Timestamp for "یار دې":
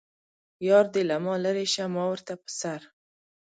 0.67-1.01